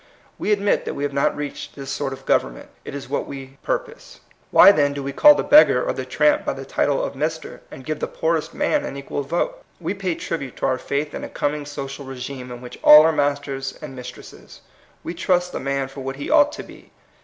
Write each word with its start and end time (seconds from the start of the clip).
We 0.39 0.51
admit 0.51 0.85
that 0.85 0.95
we 0.95 1.03
have 1.03 1.13
not 1.13 1.35
reached 1.37 1.75
this 1.75 1.91
sort 1.91 2.11
of 2.11 2.25
government. 2.25 2.69
It 2.83 2.95
is 2.95 3.07
what 3.07 3.27
we 3.27 3.59
purpose. 3.61 4.19
Why, 4.49 4.71
then, 4.71 4.93
do 4.93 5.03
we 5.03 5.13
call 5.13 5.35
the 5.35 5.43
beggar 5.43 5.83
or 5.87 5.93
the 5.93 6.05
tramp 6.07 6.43
by 6.43 6.53
the 6.53 6.65
title 6.65 7.03
of 7.03 7.13
Mr., 7.13 7.59
and 7.69 7.85
give 7.85 7.99
the 7.99 8.07
poorest 8.07 8.51
man 8.51 8.83
an 8.83 8.97
equal 8.97 9.21
vote? 9.21 9.61
We 9.79 9.93
pay 9.93 10.15
trib 10.15 10.41
ute 10.41 10.55
to 10.57 10.65
our 10.65 10.79
faith 10.79 11.13
in 11.13 11.23
a 11.23 11.29
coming 11.29 11.67
social 11.67 12.03
regime 12.03 12.49
in 12.51 12.61
which 12.61 12.79
all 12.83 13.03
are 13.03 13.11
masters 13.11 13.77
and 13.79 13.95
mistresses. 13.95 14.61
We 15.03 15.13
trust 15.13 15.51
the 15.51 15.59
man 15.59 15.87
for 15.87 16.01
what 16.01 16.15
he 16.15 16.31
ought 16.31 16.51
to 16.53 16.63
be. 16.63 16.89